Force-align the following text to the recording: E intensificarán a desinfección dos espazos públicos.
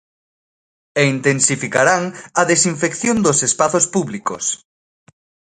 E 1.01 1.03
intensificarán 1.15 2.03
a 2.39 2.43
desinfección 2.51 3.17
dos 3.25 3.37
espazos 3.47 3.85
públicos. 3.95 4.45